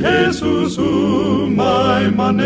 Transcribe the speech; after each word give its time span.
Jesus 0.00 0.78
umay 0.78 2.10
manen. 2.14 2.44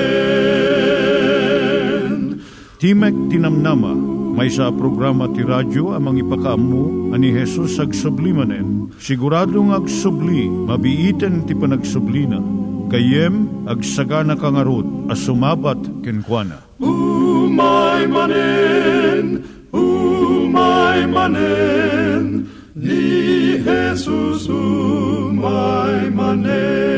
Timek 2.79 3.17
Tinamnama, 3.27 3.91
may 4.39 4.47
sa 4.47 4.71
programa 4.71 5.27
ti 5.35 5.43
radyo 5.43 5.99
amang 5.99 6.15
ipakaamu 6.23 7.11
ani 7.11 7.35
Jesus 7.35 7.75
ag 7.83 7.91
sublimanen. 7.91 8.95
Siguradong 9.03 9.75
ag 9.75 9.91
subli, 9.91 10.47
mabiiten 10.47 11.43
ti 11.43 11.59
panagsublina. 11.59 12.39
Kayem 12.87 13.67
ag 13.67 13.83
sagana 13.83 14.39
kangarot 14.39 15.11
as 15.11 15.19
sumabat 15.27 15.83
kenkwana. 16.07 16.63
Umay 16.79 18.07
manen, 18.07 19.43
umay 19.75 21.03
manen, 21.11 22.47
ni 22.79 23.59
Jesus 23.59 24.47
umay 24.47 26.15
manen. 26.15 26.98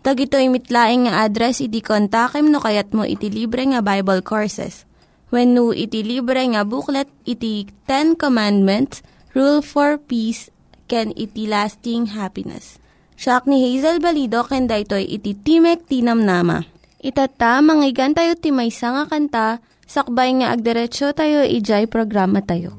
Tag 0.00 0.16
ito 0.16 0.40
mitlaing 0.40 1.04
nga 1.04 1.28
address 1.28 1.60
iti 1.60 1.84
kontakem 1.84 2.48
no 2.48 2.56
kayat 2.56 2.96
mo 2.96 3.04
iti 3.04 3.28
libre 3.28 3.68
nga 3.68 3.84
Bible 3.84 4.24
Courses. 4.24 4.88
When 5.28 5.52
no 5.52 5.76
iti 5.76 6.00
libre 6.00 6.40
nga 6.40 6.64
booklet 6.64 7.06
iti 7.28 7.68
Ten 7.84 8.16
Commandments, 8.16 9.04
Rule 9.36 9.60
for 9.60 10.00
Peace, 10.00 10.48
can 10.88 11.12
iti 11.20 11.44
lasting 11.44 12.16
happiness. 12.16 12.80
Siya 13.20 13.44
ni 13.44 13.60
Hazel 13.60 14.00
Balido 14.00 14.40
ken 14.48 14.64
daytoy 14.64 15.04
iti 15.04 15.36
Timek 15.36 15.84
Tinam 15.84 16.24
Nama. 16.24 16.64
Itata 17.04 17.60
manggigan 17.60 18.16
tayo 18.16 18.32
timaysa 18.40 18.96
nga 18.96 19.04
kanta 19.04 19.46
sakbay 19.84 20.32
nga 20.40 20.56
agderetsyo 20.56 21.12
tayo 21.12 21.44
ijay 21.44 21.84
programa 21.84 22.40
tayo. 22.40 22.72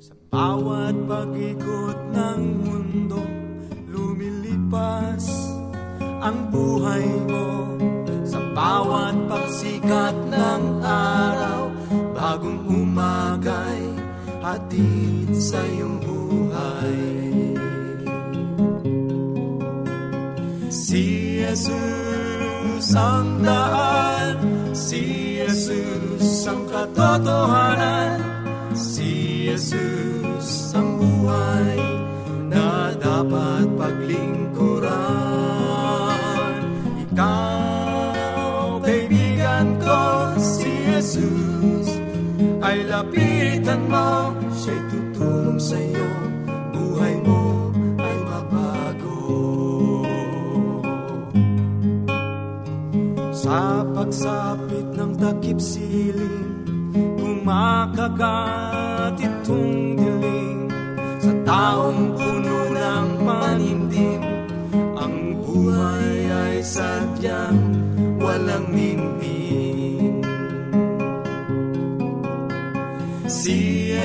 Sa 0.00 0.16
bawat 0.32 0.96
pag-ikot 1.04 2.00
ng 2.16 2.40
mundo 2.64 3.20
lumilipas 3.92 5.45
ang 6.26 6.50
buhay 6.50 7.06
mo 7.30 7.78
sa 8.26 8.42
bawat 8.50 9.14
pagsikat 9.30 10.16
ng 10.26 10.62
araw. 10.82 11.70
Bagong 12.18 12.66
umagay 12.66 13.82
hatid 14.42 15.30
sa 15.38 15.62
iyong 15.62 16.02
buhay. 16.02 16.98
Si 20.66 21.38
Jesus 21.44 22.90
ang 22.94 23.40
daan 23.40 24.36
Si 24.76 25.40
Jesus 25.40 26.44
ang 26.46 26.68
katotohanan 26.68 28.20
Si 28.76 29.44
Jesus 29.48 30.76
ang 30.76 31.00
buhay 31.00 31.80
Na 32.52 32.92
dapat 32.96 33.66
paglingkuran 33.76 34.75
lapitan 42.96 43.80
mo 43.92 44.32
Siya'y 44.56 44.80
tutulong 44.88 45.60
sa'yo. 45.60 46.08
Buhay 46.72 47.20
mo 47.24 47.68
ay 48.00 48.16
mabago 48.24 49.20
Sa 53.36 53.84
pagsapit 53.92 54.86
ng 54.96 55.12
takip 55.20 55.60
siling 55.60 56.64
Kumakagat 57.20 59.20
itong 59.20 60.00
dilim. 60.00 60.72
Sa 61.20 61.32
taong 61.44 62.16
puno 62.16 62.58
ng 62.72 63.08
panindim 63.20 64.24
Ang 64.96 65.44
buhay 65.44 66.32
ay 66.32 66.56
sadyang 66.64 67.60
walang 68.16 68.72
ningning 68.72 68.95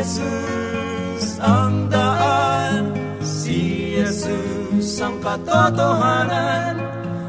Jesus 0.01 1.37
ang 1.37 1.85
daan. 1.93 2.89
Si 3.21 3.93
Jesus 4.01 4.97
ang 4.97 5.21
katotohanan. 5.21 6.81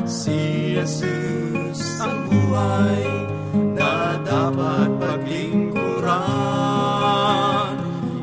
Si 0.09 0.73
Jesus 0.81 2.01
ang 2.01 2.33
buhay 2.33 3.05
Na 3.77 4.17
dapat 4.25 4.89
paglingkuran. 4.97 6.17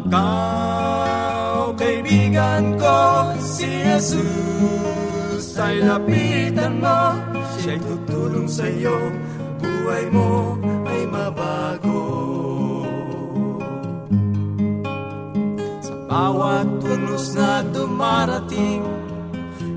Ikaw, 0.09 1.77
kaibigan 1.77 2.73
ko 2.81 3.29
Si 3.37 3.69
Jesus 3.85 5.53
ay 5.61 5.85
lapitan 5.85 6.81
mo. 6.81 7.21
Siya'y 7.61 7.77
tutulong 7.85 8.49
sa'yo. 8.49 8.97
Buhay 9.61 10.09
mo 10.09 10.57
ay 10.89 11.05
mabago 11.05 12.28
bawat 16.19 16.67
tunos 16.83 17.31
na 17.31 17.63
dumarating 17.63 18.83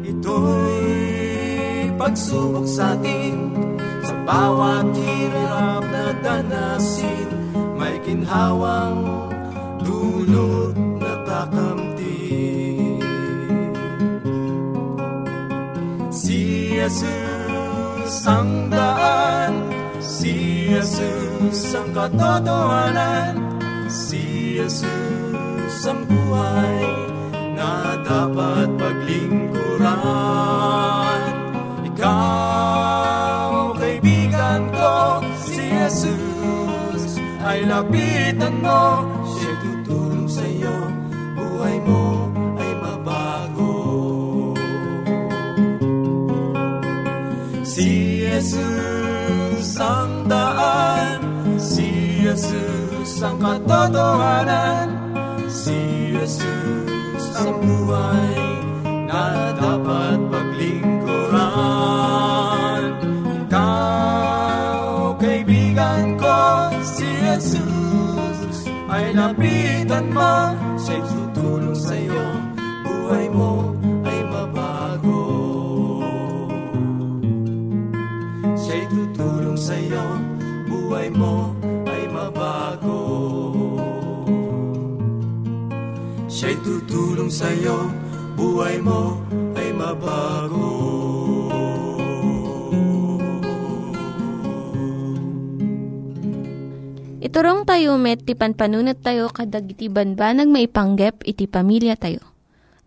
Ito'y 0.03 1.95
pagsubok 1.95 2.67
sa 2.67 2.99
atin. 2.99 3.55
Sa 4.03 4.15
bawat 4.27 4.91
hirap 4.99 5.87
na 5.87 6.11
danasin 6.19 7.31
May 7.79 8.03
ginhawang 8.03 9.07
dulot 9.87 10.75
na 10.99 11.15
kakamtin 11.23 12.99
Si 16.11 16.75
Jesus 16.75 18.19
ang 18.27 18.67
daan 18.67 19.71
Si 20.03 20.67
Jesus 20.75 21.79
ang 21.79 21.95
katotohanan 21.95 23.39
Si 23.87 24.59
Jesus 24.59 25.87
ang 25.87 26.03
buhay 26.11 26.22
Si 53.23 53.31
Jesus 53.31 53.39
ang 53.39 53.63
daan 53.71 54.91
Si 55.47 55.79
Jesus 56.11 56.43
ang 56.43 56.59
katotohanan. 56.59 56.59
Si 57.23 57.31
Jesus 57.31 57.39
ang 57.39 57.55
buhay 57.63 58.35
na 59.07 59.55
dapat 59.55 60.19
paglingkuran. 60.27 61.23
Ikaw, 63.47 65.15
kaibigan 65.23 66.19
ko, 66.19 66.75
si 66.83 67.07
Jesus 67.07 68.67
ay 68.91 69.15
lapitan 69.15 70.11
mo. 70.11 70.59
Siya'y 70.83 71.07
tutulong 71.07 71.79
sa'yo, 71.79 72.27
buhay 72.83 73.31
mo 73.31 73.71
ay 74.03 74.19
mabago. 74.35 75.31
Siya'y 78.59 78.83
tutulong 78.91 79.55
sa'yo, 79.55 80.03
buhay 80.67 81.07
mo 81.15 81.62
tutulong 86.63 87.29
sa'yo, 87.29 87.91
buhay 88.39 88.79
mo 88.79 89.19
ay 89.59 89.75
mabago 89.75 90.71
Iturong 97.23 97.63
tayo 97.63 97.97
met, 98.03 98.27
ti 98.27 98.35
panpanunat 98.35 98.99
tayo 98.99 99.31
kadag 99.31 99.71
iti 99.71 99.87
banbanag 99.87 100.51
maipanggep 100.51 101.23
iti 101.23 101.47
pamilya 101.47 101.95
tayo. 101.95 102.21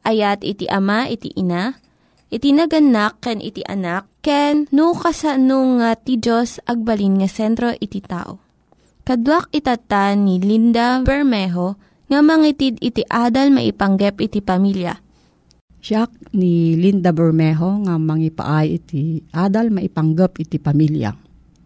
Ayat 0.04 0.44
iti 0.44 0.68
ama, 0.68 1.07
iti 1.07 1.31
ina, 1.33 1.80
iti 2.30 2.51
naganak, 2.51 3.24
ken 3.24 3.39
iti 3.39 3.63
anak, 3.66 4.06
ken 4.19 4.68
no 4.75 4.92
kasano 4.92 5.80
nga 5.81 5.95
ti 5.98 6.19
Diyos 6.19 6.62
agbalin 6.68 7.24
nga 7.24 7.30
sentro 7.31 7.74
iti 7.80 8.04
tao. 8.04 8.38
Kaduak 9.07 9.50
itata 9.56 10.13
ni 10.13 10.38
Linda 10.44 11.00
Bermejo 11.01 11.80
nga 12.06 12.19
mangitid 12.22 12.78
iti 12.81 13.02
adal 13.10 13.50
maipanggep 13.50 14.22
iti 14.22 14.40
pamilya. 14.42 14.94
Siya 15.86 16.10
ni 16.34 16.74
Linda 16.74 17.13
Bermejo 17.13 17.86
nga 17.86 18.02
mangipaay 18.02 18.68
iti 18.74 19.22
adal 19.34 19.69
maipanggap 19.69 20.42
iti 20.42 20.57
pamilya. 20.57 21.13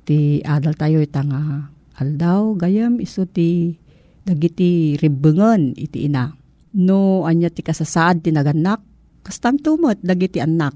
Ti 0.03 0.43
adal 0.43 0.75
tayo 0.75 0.99
ita 0.99 1.23
nga 1.23 1.71
aldaw 1.99 2.55
gayam 2.59 2.99
iso 2.99 3.23
ti 3.23 3.75
dagiti 4.23 4.99
ribengen 4.99 5.75
iti 5.79 6.07
ina. 6.07 6.27
No 6.75 7.23
anya 7.23 7.47
ti 7.47 7.63
kasasaad 7.63 8.27
ti 8.27 8.35
naganak 8.35 8.83
kastam 9.23 9.55
tumot 9.59 9.99
dagiti 10.03 10.43
anak. 10.43 10.75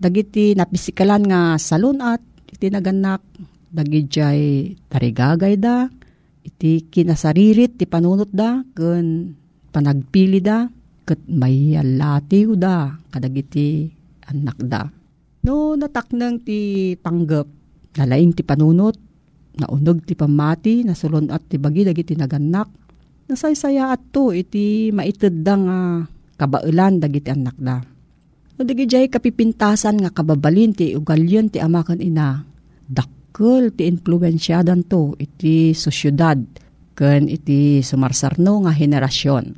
Dagiti 0.00 0.58
napisikalan 0.58 1.22
nga 1.30 1.40
salunat 1.62 2.22
iti 2.50 2.66
naganak 2.72 3.22
dagijay 3.70 4.74
tarigagay 4.90 5.54
da 5.54 5.86
iti 6.40 6.88
kinasaririt 6.88 7.76
ti 7.76 7.84
panunot 7.84 8.32
da 8.32 8.64
ken 8.72 9.36
panagpili 9.70 10.40
da 10.40 10.68
ket 11.04 11.20
may 11.28 11.76
da 12.56 12.96
kadagiti 13.12 13.90
anak 14.30 14.58
da. 14.64 14.88
No 15.40 15.74
nataknang 15.74 16.44
ti 16.44 16.92
panggap 17.00 17.48
nalaing 17.96 18.36
ti 18.36 18.44
panunot 18.44 18.96
naunog 19.56 20.04
ti 20.06 20.14
pamati 20.14 20.86
nasulon 20.86 21.32
at 21.32 21.42
ti 21.50 21.56
bagi 21.58 21.82
dagiti 21.82 22.14
naganak 22.14 22.68
nasaysaya 23.26 23.92
at 23.92 24.02
to 24.14 24.30
iti 24.30 24.94
maited 24.94 25.42
da 25.42 25.54
nga 25.58 25.78
kabailan 26.38 27.02
dagiti 27.02 27.28
anak 27.32 27.56
da. 27.58 27.82
No 28.56 28.60
digijay 28.68 29.08
kapipintasan 29.08 30.04
nga 30.04 30.12
kababalin 30.12 30.76
ti 30.76 30.92
ugalyon 30.92 31.48
ti 31.48 31.58
amakan 31.60 32.00
ina 32.04 32.44
dakkel 33.30 33.70
ti 33.78 33.86
influensyadan 33.86 34.90
to 34.90 35.14
iti 35.14 35.70
sosyudad 35.70 36.42
ken 36.98 37.30
iti 37.30 37.78
sumarsarno 37.78 38.66
nga 38.66 38.74
henerasyon. 38.74 39.54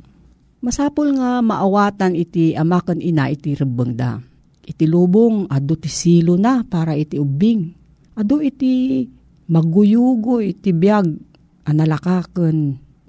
Masapul 0.61 1.17
nga 1.17 1.41
maawatan 1.41 2.13
iti 2.13 2.53
amakan 2.53 3.01
ina 3.01 3.33
iti 3.33 3.57
rebeng 3.57 3.97
da. 3.97 4.21
Iti 4.63 4.85
lubong 4.85 5.49
adu 5.49 5.75
ti 5.75 5.89
silo 5.89 6.37
na 6.37 6.61
para 6.63 6.93
iti 6.93 7.17
ubing. 7.17 7.67
Adu 8.15 8.39
iti 8.45 9.03
maguyugo 9.49 10.39
iti 10.39 10.71
biyag 10.71 11.09
analakaken 11.67 12.57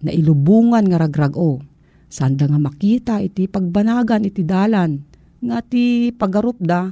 na 0.02 0.10
ilubungan 0.10 0.88
nga 0.88 0.98
ragrago. 0.98 1.60
Sanda 2.08 2.48
nga 2.48 2.58
makita 2.58 3.20
iti 3.20 3.46
pagbanagan 3.46 4.26
iti 4.26 4.42
dalan 4.42 4.96
nga 5.44 5.60
ti 5.60 6.08
pagarup 6.10 6.56
da 6.58 6.88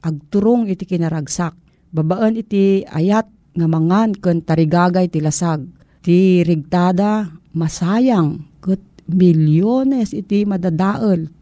agturong 0.00 0.70
iti 0.70 0.86
kinaragsak. 0.88 1.65
Babaan 1.96 2.36
iti 2.36 2.84
ayat 2.84 3.24
nga 3.56 3.64
mangan 3.64 4.12
ken 4.12 4.44
tarigagay 4.44 5.08
ti 5.08 5.24
lasag. 5.24 5.64
Ti 6.04 6.44
rigtada 6.44 7.32
masayang 7.56 8.44
ket 8.60 8.84
milyones 9.08 10.12
iti 10.12 10.44
madadael 10.44 11.32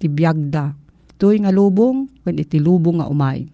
ti 0.00 0.08
biyagda. 0.08 0.72
Ito'y 1.12 1.44
nga 1.44 1.52
lubong 1.52 2.08
ken 2.24 2.40
iti 2.40 2.56
lubong 2.56 3.04
nga 3.04 3.10
umay. 3.12 3.44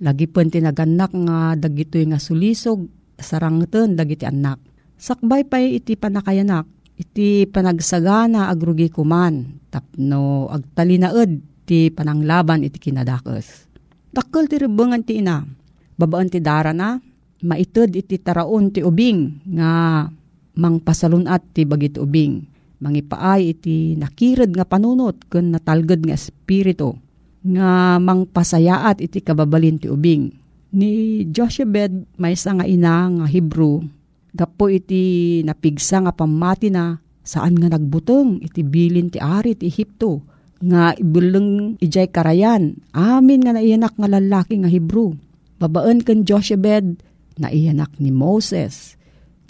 Lagi 0.00 0.24
pen 0.24 0.48
tinaganak 0.48 1.12
nga 1.12 1.52
dagitoy 1.60 2.08
nga 2.08 2.16
sulisog 2.16 2.88
sarangten 3.20 3.92
dagiti 3.92 4.24
anak. 4.24 4.56
Sakbay 4.96 5.44
pay 5.44 5.76
iti 5.76 6.00
panakayanak 6.00 6.64
iti 6.96 7.44
panagsagana 7.44 8.48
agrugi 8.48 8.88
kuman 8.88 9.68
tapno 9.68 10.48
agtalinaed 10.48 11.64
ti 11.68 11.92
pananglaban 11.92 12.64
iti 12.64 12.80
kinadakes. 12.80 13.68
Dakkel 14.16 14.48
ti 14.48 14.56
rebengan 14.56 15.04
ti 15.04 15.20
ina. 15.20 15.59
Babaan 16.00 16.32
ti 16.32 16.40
dara 16.40 16.72
na 16.72 16.96
maited 17.44 17.92
iti 17.92 18.16
taraon 18.16 18.72
ti 18.72 18.80
ubing 18.80 19.52
nga 19.60 20.08
mangpasalunat 20.56 21.52
ti 21.52 21.68
bagit 21.68 22.00
ubing. 22.00 22.48
Mangipaay 22.80 23.52
iti 23.52 23.92
nakired 24.00 24.56
nga 24.56 24.64
panunot 24.64 25.28
ken 25.28 25.52
natalged 25.52 26.00
nga 26.08 26.16
espiritu 26.16 26.96
nga 27.44 28.00
mangpasayaat 28.00 29.04
iti 29.04 29.20
kababalin 29.20 29.76
ti 29.76 29.92
ubing. 29.92 30.32
Ni 30.72 31.20
Joshebed 31.28 32.16
may 32.16 32.32
nga 32.32 32.64
ina 32.64 33.04
nga 33.12 33.26
Hebrew 33.28 33.84
gapo 34.30 34.70
iti 34.70 35.42
napigsa 35.42 36.00
nga 36.06 36.14
pamati 36.14 36.70
na 36.70 36.96
saan 37.26 37.58
nga 37.58 37.68
nagbuteng 37.68 38.40
iti 38.40 38.62
bilin 38.62 39.10
ti 39.10 39.18
ari 39.18 39.58
ti 39.58 39.66
Ehipto 39.68 40.22
nga 40.60 40.94
ibuleng 40.94 41.80
ijay 41.80 42.08
karayan 42.12 42.76
amin 42.94 43.42
nga 43.42 43.56
naiyanak 43.56 43.96
nga 43.96 44.08
lalaki 44.08 44.60
nga 44.60 44.70
Hebrew 44.70 45.16
babaan 45.60 46.00
ken 46.00 46.24
Joshebed 46.24 47.04
naiyanak 47.36 48.00
ni 48.00 48.08
Moses 48.08 48.96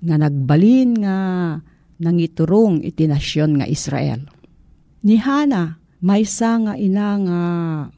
nga 0.03 0.19
nagbalin 0.19 0.91
nga 0.99 1.17
nangiturong 2.03 2.83
iti 2.83 3.07
nga 3.07 3.67
Israel. 3.69 4.27
Ni 5.07 5.17
Hana, 5.21 5.79
maysa 6.03 6.59
nga 6.67 6.75
ina 6.75 7.09
nga 7.21 7.41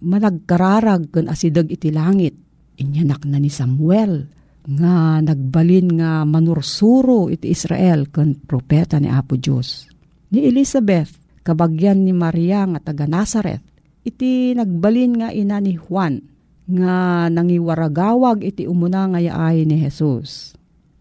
managkararag 0.03 1.09
ken 1.09 1.27
asidag 1.31 1.73
iti 1.73 1.89
langit. 1.89 2.37
Inyanak 2.77 3.25
na 3.25 3.39
ni 3.41 3.49
Samuel 3.49 4.27
nga 4.63 5.19
nagbalin 5.19 5.99
nga 5.99 6.23
manursuro 6.23 7.27
iti 7.31 7.51
Israel 7.51 8.11
ken 8.11 8.39
propeta 8.39 8.99
ni 8.99 9.11
Apo 9.11 9.39
Dios. 9.39 9.87
Ni 10.35 10.47
Elizabeth, 10.47 11.15
kabagyan 11.47 12.03
ni 12.07 12.15
Maria 12.15 12.67
nga 12.67 12.81
taga 12.83 13.07
Nazareth, 13.07 13.63
iti 14.03 14.55
nagbalin 14.55 15.13
nga 15.23 15.29
ina 15.31 15.63
ni 15.63 15.79
Juan 15.79 16.32
nga 16.67 17.27
nangiwaragawag 17.27 18.47
iti 18.47 18.69
umuna 18.71 19.11
nga 19.11 19.21
yaay 19.21 19.67
ni 19.67 19.83
Jesus. 19.83 20.55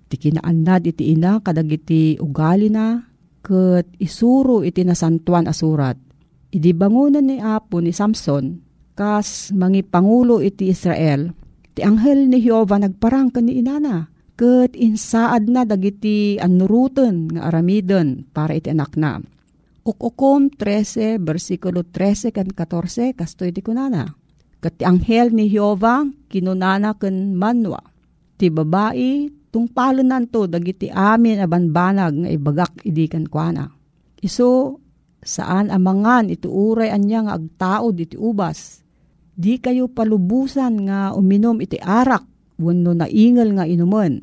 Iti 0.10 0.30
kinaanad 0.30 0.84
iti 0.90 1.14
ina 1.14 1.40
kadagiti 1.40 2.18
ugali 2.20 2.68
na 2.68 3.00
ket 3.46 3.88
isuro 4.02 4.66
iti 4.66 4.82
nasantuan 4.84 5.48
asurat. 5.48 5.98
Idi 6.52 6.76
bangunan 6.76 7.24
ni 7.24 7.40
Apo 7.40 7.80
ni 7.80 7.96
Samson 7.96 8.60
kas 8.92 9.56
mangipangulo 9.56 10.44
iti 10.44 10.68
Israel 10.68 11.32
ti 11.72 11.80
anghel 11.82 12.28
ni 12.28 12.44
Jehova 12.44 12.76
nagparang 12.76 13.32
ni 13.40 13.64
inana 13.64 14.12
ket 14.36 14.76
insaad 14.76 15.48
na 15.48 15.64
dagiti 15.64 16.36
anuruten 16.42 17.32
nga 17.32 17.48
aramiden 17.48 18.28
para 18.36 18.58
iti 18.58 18.74
anak 18.74 19.00
na. 19.00 19.22
Ukukom 19.82 20.54
13 20.54 21.18
versikulo 21.18 21.82
13 21.88 22.30
kan 22.30 22.52
14 22.52 23.18
kasto 23.18 23.48
iti 23.48 23.66
kunana. 23.66 24.21
Ti 24.62 24.86
anghel 24.86 25.34
ni 25.34 25.50
Jehova 25.50 26.06
kinunana 26.30 26.94
ken 27.02 27.34
manwa. 27.34 27.82
Ti 28.38 28.54
babae 28.54 29.34
tungpalo 29.50 30.06
nanto 30.06 30.46
dagiti 30.46 30.88
amin 30.94 31.42
abanbanag 31.42 32.14
nga 32.22 32.30
ibagak 32.30 32.86
idikan 32.86 33.26
kuana. 33.26 33.66
Iso 34.22 34.78
saan 35.22 35.74
amangan 35.74 36.30
iti 36.30 36.46
uray 36.46 36.94
anya 36.94 37.26
nga 37.26 37.34
agtaod 37.42 37.98
iti 37.98 38.18
ubas. 38.18 38.86
Di 39.34 39.58
kayo 39.58 39.90
palubusan 39.90 40.86
nga 40.86 41.18
uminom 41.18 41.58
iti 41.58 41.82
arak 41.82 42.22
wenno 42.62 42.94
naingal 42.94 43.58
nga 43.58 43.66
inuman. 43.66 44.22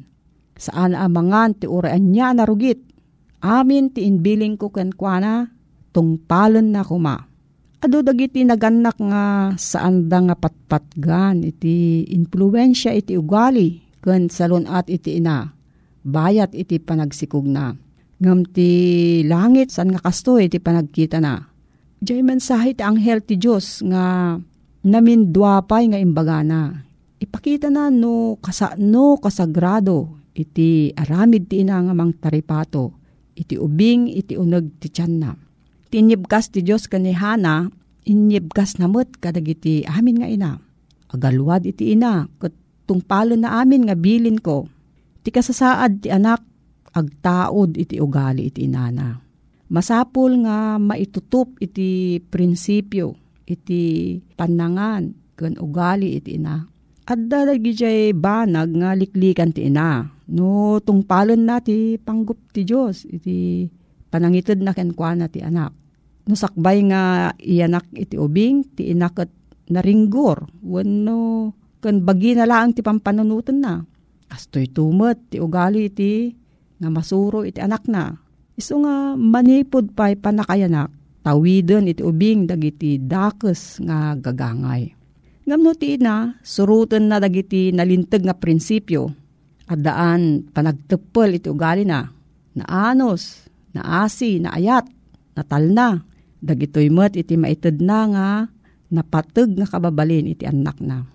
Saan 0.55 0.95
amangan 0.95 1.59
ti 1.59 1.67
uray 1.67 1.99
anya 1.99 2.31
narugit. 2.31 2.79
Amin 3.43 3.91
ti 3.91 4.07
inbiling 4.07 4.55
ko 4.59 4.71
ken 4.71 4.95
kuana 4.95 5.51
tungpalon 5.91 6.75
na 6.75 6.83
kuma. 6.87 7.28
Ado 7.79 8.03
dagiti 8.03 8.43
naganak 8.43 8.99
nga 8.99 9.55
saan 9.55 10.11
da 10.11 10.19
nga 10.19 10.35
patpatgan 10.35 11.47
iti 11.47 12.03
influensya 12.11 12.91
iti 12.91 13.15
ugali 13.15 13.79
ken 14.03 14.27
salon 14.27 14.67
at 14.67 14.91
iti 14.91 15.23
ina. 15.23 15.55
Bayat 16.03 16.59
iti 16.59 16.83
panagsikog 16.83 17.47
na. 17.47 17.71
Ngam 18.19 18.51
ti 18.51 18.71
langit 19.23 19.71
san 19.71 19.95
nga 19.95 20.03
kastoy 20.03 20.51
ti 20.51 20.59
panagkita 20.59 21.23
na. 21.23 21.39
Diyay 22.03 22.27
mensahe 22.27 22.75
ti 22.75 22.83
anghel 22.83 23.23
ti 23.23 23.39
Diyos 23.39 23.87
nga 23.87 24.35
namin 24.83 25.31
duapay 25.31 25.87
nga 25.87 26.03
imbagana. 26.03 26.83
Ipakita 27.23 27.71
na 27.71 27.95
no 27.95 28.43
kasano 28.43 29.23
kasagrado 29.23 30.19
iti 30.35 30.91
aramid 30.99 31.47
ti 31.47 31.63
ina 31.63 31.79
nga 31.79 31.95
mang 31.95 32.11
taripato. 32.19 32.91
Iti 33.39 33.55
ubing 33.55 34.11
iti 34.11 34.35
uneg 34.35 34.83
ti 34.83 34.91
tiyan 34.91 35.15
na. 35.23 35.31
Tinyibkas 35.89 36.53
ti 36.53 36.61
Diyos 36.61 36.85
kanihana, 36.85 37.73
inyibkas 38.05 38.77
namot 38.77 39.17
kadagiti 39.21 39.89
amin 39.89 40.21
nga 40.21 40.29
ina. 40.29 40.53
Agalwad 41.09 41.65
iti 41.65 41.97
ina, 41.97 42.29
kat 42.37 42.53
tungpalo 42.85 43.37
na 43.37 43.61
amin 43.65 43.89
nga 43.89 43.97
bilin 43.97 44.37
ko. 44.41 44.69
Ti 45.25 45.29
kasasaad 45.33 46.05
ti 46.05 46.09
anak 46.13 46.45
agtaod 46.93 47.77
iti 47.77 48.01
ugali 48.01 48.49
iti 48.49 48.65
inana. 48.65 49.17
Masapul 49.69 50.49
nga 50.49 50.81
maitutup 50.81 51.61
iti 51.61 52.21
prinsipyo, 52.25 53.13
iti 53.45 54.17
panangan, 54.37 55.13
ken 55.37 55.61
ugali 55.61 56.17
iti 56.17 56.41
ina. 56.41 56.65
At 57.09 57.21
dalagi 57.25 57.73
jay 57.73 58.13
banag 58.13 58.73
nga 58.77 58.93
liklikan 58.93 59.53
ti 59.53 59.69
ina. 59.69 60.05
No 60.29 60.77
tungpalon 60.85 61.49
na 61.49 61.61
ti 61.61 61.97
panggup 61.97 62.53
ti 62.53 62.65
Diyos, 62.65 63.09
iti 63.09 63.65
panangitid 64.09 64.61
na 64.61 64.73
kenkwana 64.73 65.29
ti 65.29 65.45
anak. 65.45 65.73
No 66.29 66.37
sakbay 66.37 66.85
nga 66.93 67.33
iyanak 67.41 67.89
iti 67.97 68.21
ubing, 68.21 68.77
ti 68.77 68.93
inak 68.93 69.17
at 69.25 69.33
naringgor. 69.73 70.45
Wano, 70.61 71.53
kan 71.81 72.05
bagi 72.05 72.37
na 72.37 72.45
lang 72.45 72.77
ti 72.77 72.85
pampanunutan 72.85 73.59
na. 73.65 73.81
Kastoy 74.29 74.69
tumet, 74.69 75.33
ti 75.33 75.41
ugali 75.41 75.89
iti 75.89 76.29
nga 76.77 76.89
masuro 76.93 77.49
iti 77.49 77.65
anak 77.65 77.89
na. 77.89 78.13
Iso 78.59 78.77
nga 78.83 79.17
manipod 79.17 79.97
pa'y 79.97 80.19
panakayanak, 80.21 80.93
tawiden 81.25 81.89
iti 81.89 82.05
ubing 82.05 82.45
dagiti 82.45 83.01
dakes 83.01 83.81
nga 83.81 84.13
gagangay. 84.19 84.93
Ngamno 85.49 85.73
ti 85.81 85.97
ina, 85.97 86.37
surutan 86.45 87.09
na 87.09 87.17
dagiti 87.17 87.73
nalintag 87.73 88.21
nga 88.21 88.37
prinsipyo, 88.37 89.09
at 89.65 89.81
daan 89.81 90.45
iti 90.45 91.49
ugali 91.49 91.89
na, 91.89 92.05
na 92.53 92.65
anos, 92.69 93.48
na 93.79 94.03
asi, 94.03 94.43
na 94.43 94.51
ayat, 94.51 94.91
na 95.39 95.47
talna, 95.47 96.03
dagitoy 96.43 96.91
met 96.91 97.15
iti 97.15 97.39
maited 97.39 97.79
na 97.79 97.99
nga, 98.11 98.29
napateg 98.91 99.55
nga 99.55 99.67
kababalin 99.71 100.27
iti 100.27 100.43
anak 100.43 100.83
na. 100.83 101.07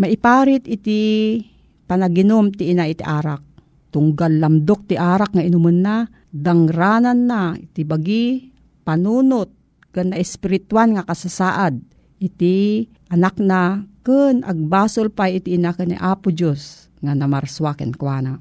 Maiparit 0.00 0.64
iti 0.64 1.36
panaginom 1.84 2.48
ti 2.54 2.72
ina 2.72 2.88
iti 2.88 3.04
arak, 3.04 3.44
tunggal 3.92 4.40
lamdok 4.40 4.88
ti 4.88 4.96
arak 4.96 5.36
nga 5.36 5.44
inuman 5.44 5.78
na, 5.84 5.96
dangranan 6.32 7.28
na, 7.28 7.52
iti 7.58 7.84
bagi, 7.84 8.48
panunot, 8.86 9.52
kan 9.90 10.14
na 10.14 10.16
espirituan 10.16 10.96
nga 10.96 11.04
kasasaad, 11.04 11.76
iti 12.22 12.86
anak 13.10 13.36
na, 13.42 13.84
kun 14.06 14.46
agbasol 14.46 15.12
pa 15.12 15.28
iti 15.28 15.58
ina 15.58 15.74
ni 15.84 15.98
Apo 15.98 16.32
Diyos, 16.32 16.88
nga 17.02 17.12
namarswaken 17.12 17.92
kwa 17.98 18.18
na. 18.22 18.32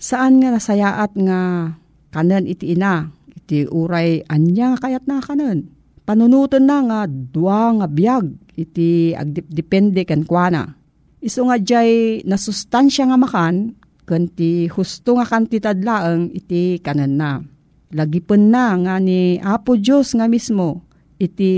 Saan 0.00 0.40
nga 0.40 0.52
nasayaat 0.52 1.12
nga 1.16 1.40
kanan 2.10 2.46
iti 2.46 2.74
ina, 2.74 3.10
iti 3.32 3.66
uray 3.66 4.22
anya 4.26 4.78
kayat 4.78 5.06
na 5.06 5.22
kanan. 5.22 5.70
Panunutan 6.04 6.66
na 6.66 6.78
nga 6.82 7.00
dua 7.06 7.74
nga 7.78 7.86
biyag, 7.86 8.34
iti 8.58 9.14
agdipdepende 9.14 10.02
kan 10.02 10.26
kwa 10.26 10.50
na. 10.50 10.62
Iso 11.22 11.46
nga 11.46 11.56
jay 11.60 12.22
nasustansya 12.26 13.10
nga 13.10 13.18
makan, 13.18 13.78
kanti 14.04 14.66
husto 14.66 15.14
nga 15.16 15.26
kantidad 15.28 15.78
laeng 15.78 16.34
iti 16.34 16.82
kanan 16.82 17.14
na. 17.14 17.38
Lagipon 17.94 18.50
na 18.50 18.74
nga 18.74 18.94
ni 18.98 19.38
Apo 19.42 19.74
Diyos 19.78 20.14
nga 20.14 20.30
mismo 20.30 20.86
iti 21.20 21.52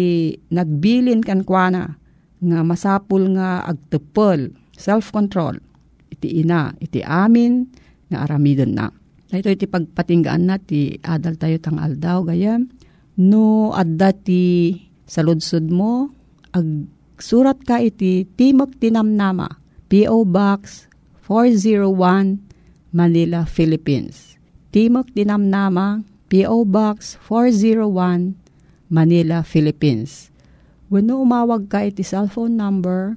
nagbilin 0.51 1.23
kan 1.23 1.47
kuana 1.47 1.97
nga 2.43 2.59
masapul 2.67 3.39
nga 3.39 3.63
agtepel, 3.63 4.51
self-control, 4.75 5.63
iti 6.11 6.43
ina, 6.43 6.75
iti 6.83 6.99
amin 7.07 7.71
nga 8.11 8.27
aramidon 8.27 8.75
na. 8.75 8.91
Ito 9.33 9.49
iti 9.49 9.65
pagpatinggaan 9.65 10.45
na 10.45 10.61
ti 10.61 11.01
adal 11.01 11.41
tayo 11.41 11.57
tang 11.57 11.81
aldaw 11.81 12.21
gayam. 12.29 12.69
No 13.17 13.73
adda 13.73 14.13
ti 14.13 14.77
saludsod 15.09 15.73
mo, 15.73 16.13
ag 16.53 16.85
surat 17.17 17.57
ka 17.65 17.81
iti 17.81 18.29
Timok 18.29 18.77
Tinamnama, 18.77 19.57
P.O. 19.89 20.29
Box 20.29 20.89
401 21.25 22.45
Manila, 22.93 23.49
Philippines. 23.49 24.37
Timok 24.69 25.09
Dinamnama, 25.17 26.05
P.O. 26.29 26.69
Box 26.69 27.17
401 27.25 28.37
Manila, 28.93 29.41
Philippines. 29.41 30.29
When 30.93 31.09
no 31.09 31.25
umawag 31.25 31.73
ka 31.73 31.89
iti 31.89 32.05
cellphone 32.05 32.61
number 32.61 33.17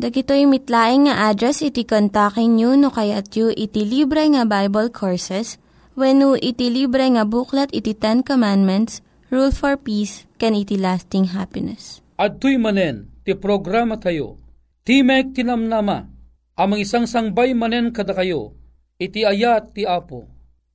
Dagitoy 0.00 0.48
mitlaing 0.48 1.12
nga 1.12 1.28
address 1.28 1.60
iti 1.60 1.84
kontakin 1.84 2.56
nyo 2.56 2.72
no 2.72 2.88
kayat 2.88 3.36
yu 3.36 3.52
iti 3.52 3.84
libre 3.84 4.24
nga 4.32 4.48
Bible 4.48 4.88
Courses 4.88 5.60
when 5.92 6.24
iti 6.40 6.72
libre 6.72 7.04
nga 7.04 7.28
buklat 7.28 7.68
iti 7.68 7.92
Ten 7.92 8.24
Commandments, 8.24 9.04
Rule 9.28 9.52
for 9.52 9.76
Peace, 9.76 10.24
can 10.40 10.56
iti 10.56 10.80
lasting 10.80 11.36
happiness. 11.36 12.00
At 12.16 12.40
tuy 12.40 12.56
manen, 12.56 13.12
ti 13.28 13.36
programa 13.36 14.00
tayo, 14.00 14.40
Timek 14.88 15.36
Tinamnama, 15.36 16.08
amang 16.56 16.80
isang 16.80 17.04
sangbay 17.04 17.52
manen 17.52 17.92
kada 17.92 18.16
kayo, 18.16 18.56
iti 18.96 19.28
ayat 19.28 19.76
ti 19.76 19.84
Apo, 19.84 20.24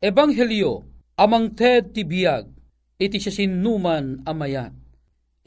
Ebanghelyo, 0.05 0.85
amang 1.17 1.57
TED 1.57 1.97
ti 1.97 2.05
biyag, 2.05 2.45
iti 3.01 3.17
siya 3.17 3.33
sinuman 3.33 4.21
amayat. 4.21 4.69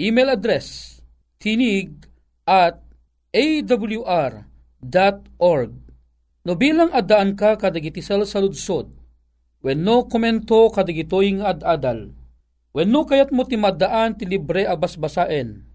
Email 0.03 0.35
address, 0.35 0.99
tinig 1.39 1.95
at 2.43 2.88
awr.org 3.33 4.45
No 6.49 6.57
bilang 6.57 6.89
adaan 6.97 7.37
ka 7.37 7.61
kadagiti 7.61 8.01
sa 8.01 8.17
ludsod, 8.17 8.89
when 9.61 9.85
no 9.85 10.09
komento 10.09 10.73
kadagitoy 10.73 11.37
nga 11.37 11.53
ad-adal, 11.53 12.17
when 12.73 12.89
no 12.89 13.05
kayat 13.05 13.29
mo 13.37 13.45
timadaan 13.45 14.17
ti 14.17 14.25
libre 14.25 14.65
abasbasaen, 14.65 15.69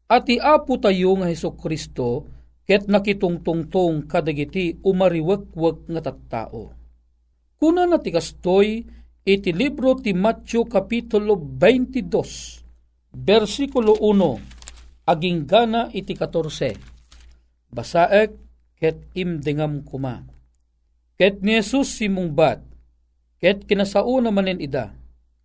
at 0.05 0.29
apo 0.29 0.77
tayo 0.77 1.17
nga 1.17 1.29
Heso 1.29 1.57
Kristo, 1.57 2.29
ket 2.65 2.89
nakitungtungtong 2.89 4.09
kadagiti 4.09 4.77
umariwak-wak 4.81 5.85
nga 5.89 6.01
tattao. 6.01 6.73
Kuna 7.57 7.85
na 7.85 8.01
ti 8.01 8.09
kastoy, 8.09 8.85
iti 9.25 9.49
libro 9.53 9.97
ti 9.97 10.13
Matthew 10.13 10.65
Kapitulo 10.69 11.37
22, 11.37 13.17
versikulo 13.17 13.97
1, 14.01 15.09
aging 15.09 15.45
gana 15.45 15.89
iti 15.93 16.17
14. 16.17 17.73
Basaek 17.73 18.33
ket 18.77 18.97
imdengam 19.13 19.85
kuma. 19.85 20.25
Ket 21.17 21.41
ni 21.41 21.57
Jesus 21.57 21.97
simungbat, 21.97 22.61
ket 23.41 23.65
kinasauna 23.65 24.29
manen 24.33 24.61
ida, 24.61 24.93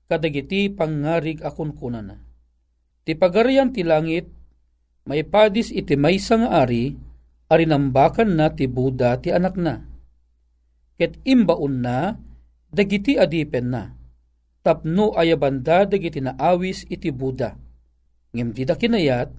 kadagiti 0.08 0.68
pangarig 0.72 1.40
akon 1.44 1.72
kunana. 1.76 2.29
Ti 3.04 3.16
pagarian 3.16 3.72
ti 3.72 3.80
langit, 3.80 4.28
may 5.08 5.24
padis 5.24 5.72
iti 5.72 5.96
maysa 5.96 6.36
nga 6.40 6.64
ari, 6.64 6.94
ari 7.50 7.64
nambakan 7.66 8.36
na 8.36 8.52
ti 8.52 8.68
Buda 8.70 9.16
ti 9.18 9.32
anak 9.32 9.56
na. 9.56 9.80
Ket 11.00 11.16
imbaon 11.24 11.80
na, 11.80 12.14
dagiti 12.68 13.16
adipen 13.16 13.72
na. 13.72 13.96
Tapno 14.60 15.16
ayabanda 15.16 15.88
dagiti 15.88 16.20
naawis 16.20 16.84
iti 16.92 17.08
Buda. 17.08 17.56
Ngem 18.36 18.52
ti 18.52 18.62
kinayat, 18.68 19.32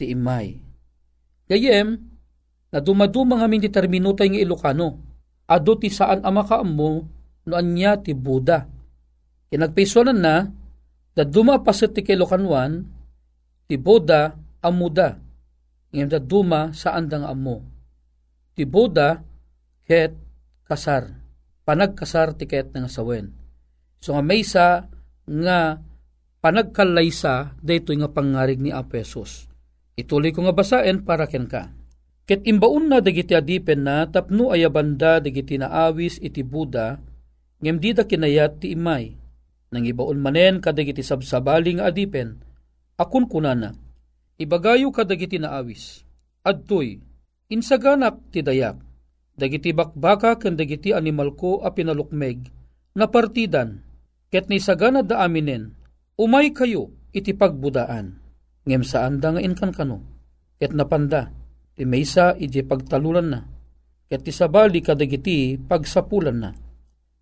ti 0.00 0.10
imay. 0.10 0.56
Gayem, 1.46 2.00
na 2.72 2.80
dumaduma 2.80 3.38
ngamin 3.38 3.68
ti 3.68 3.68
terminutay 3.68 4.32
nga 4.32 4.40
Ilocano, 4.40 4.88
ado 5.44 5.76
ti 5.76 5.92
saan 5.92 6.24
ama 6.24 6.42
kaammo 6.42 6.90
no 7.44 7.54
anya 7.54 8.00
ti 8.00 8.16
Buda. 8.16 8.64
Kinagpisonan 9.52 10.16
na, 10.16 10.48
da 11.12 11.22
duma 11.28 11.60
pasit 11.60 11.92
ti 11.92 12.00
kilokanwan, 12.00 12.88
ti 13.72 13.80
Buda 13.80 14.36
amuda. 14.60 15.16
Ngayon 15.96 16.10
da 16.12 16.20
duma 16.20 16.76
saan 16.76 17.08
dang 17.08 17.24
amo. 17.24 17.64
Ti 18.52 18.68
Buda 18.68 19.16
ket 19.88 20.12
kasar. 20.68 21.08
Panagkasar 21.64 22.36
ti 22.36 22.44
ket 22.44 22.68
nga 22.76 22.84
sawen. 22.84 23.32
So 23.96 24.12
nga 24.12 24.20
maysa 24.20 24.92
nga 25.24 25.80
panagkalaysa 26.44 27.56
daytoy 27.64 27.96
nga 28.04 28.12
pangarig 28.12 28.60
ni 28.60 28.68
Apesos. 28.68 29.48
Ituloy 29.96 30.36
ko 30.36 30.44
nga 30.44 30.52
basaen 30.52 31.08
para 31.08 31.24
ken 31.24 31.48
ka. 31.48 31.72
Ket 32.28 32.44
imbaon 32.44 32.92
na 32.92 33.00
dagiti 33.00 33.32
adipen 33.32 33.88
na 33.88 34.04
tapno 34.04 34.52
ayabanda 34.52 35.16
dagiti 35.16 35.56
naawis 35.56 36.20
iti 36.20 36.44
Buda 36.44 37.00
ngem 37.64 37.80
di 37.80 37.96
da 37.96 38.04
kinayat 38.04 38.60
ti 38.60 38.76
imay. 38.76 39.16
Nang 39.72 39.88
ibaon 39.88 40.20
manen 40.20 40.60
kadagiti 40.60 41.00
sabsabali 41.00 41.80
nga 41.80 41.88
adipen 41.88 42.51
akun 42.98 43.28
kunana 43.28 43.76
ibagayo 44.40 44.90
kadagiti 44.90 45.38
naawis. 45.38 46.02
Adtoy 46.42 46.98
insaganap 47.52 48.18
ti 48.34 48.42
dayak. 48.42 48.80
Dagiti 49.32 49.72
bakbaka 49.72 50.36
ken 50.36 50.58
dagiti 50.58 50.92
animal 50.92 51.32
ko 51.32 51.64
a 51.64 51.72
pinalukmeg 51.72 52.52
na 52.92 53.08
partidan. 53.08 53.80
Ket 54.28 54.48
ni 54.48 54.60
sagana 54.60 55.00
da 55.04 55.24
aminen 55.24 55.72
umay 56.16 56.52
kayo 56.52 56.92
iti 57.12 57.32
pagbudaan. 57.32 58.16
Ngem 58.68 58.84
saan 58.84 59.18
da 59.18 59.34
nga 59.34 59.40
inkan 59.42 59.72
kano? 59.72 59.98
Ket 60.60 60.72
napanda 60.76 61.32
ti 61.74 61.82
maysa 61.88 62.36
iti 62.36 62.60
pagtalulan 62.62 63.28
na, 63.32 63.40
ket 64.06 64.22
ti 64.22 64.32
sabali 64.32 64.84
kadagiti 64.84 65.56
pagsapulan 65.56 66.38
na. 66.38 66.50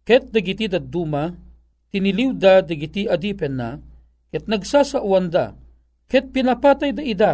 Ket 0.04 0.34
dagiti 0.34 0.66
dadduma, 0.66 1.30
tiniliw 1.88 2.34
da 2.34 2.60
dagiti 2.60 3.06
adipen 3.06 3.54
na, 3.56 3.78
ket 4.28 4.44
nagsasauan 4.50 5.30
da, 5.30 5.54
ket 6.10 6.34
pinapatay 6.34 6.90
da 6.90 7.02
ida, 7.06 7.32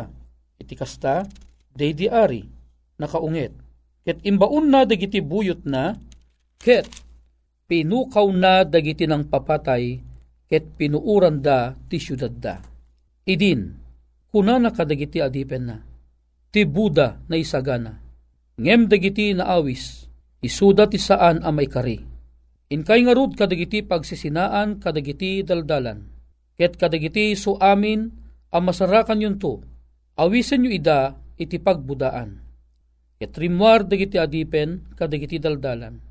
iti 0.60 0.76
kasta, 0.76 1.24
day 1.72 1.96
di 1.96 2.12
ari, 2.12 2.44
nakaunget. 3.00 3.56
Ket 4.04 4.20
imbaon 4.22 4.68
na 4.68 4.84
dagiti 4.84 5.24
buyot 5.24 5.64
na, 5.64 5.96
ket 6.60 6.84
pinukaw 7.66 8.28
na 8.36 8.68
dagiti 8.68 9.08
ng 9.08 9.32
papatay, 9.32 9.98
ket 10.44 10.76
pinuuran 10.76 11.40
da 11.40 11.72
ti 11.88 11.96
syudad 11.96 12.36
da. 12.36 12.60
Idin, 13.24 13.72
kuna 14.28 14.60
na 14.60 14.70
kadagiti 14.70 15.18
adipen 15.18 15.64
na 15.64 15.76
ti 16.56 16.64
Buda 16.64 17.20
na 17.28 17.36
isagana. 17.36 18.00
Ngem 18.56 18.88
dagiti 18.88 19.36
na 19.36 19.44
awis, 19.60 20.08
isuda 20.40 20.88
ti 20.88 20.96
saan 20.96 21.44
a 21.44 21.52
may 21.52 21.68
kari. 21.68 22.00
Inkay 22.72 23.04
nga 23.04 23.12
rud 23.12 23.36
kadagiti 23.36 23.84
pagsisinaan 23.84 24.80
kadagiti 24.80 25.44
daldalan. 25.44 26.08
Ket 26.56 26.80
kadagiti 26.80 27.36
so 27.36 27.60
amin 27.60 28.08
a 28.50 28.58
masarakan 28.62 29.22
yun 29.22 29.36
to, 29.38 29.62
awisen 30.18 30.66
yu 30.66 30.70
ida 30.74 31.16
iti 31.38 31.58
pagbudaan. 31.58 32.42
Ket 33.16 33.32
rimwar 33.40 33.88
dagiti 33.88 34.20
adipen 34.20 34.92
kadagiti 34.92 35.40
daldalan. 35.40 36.02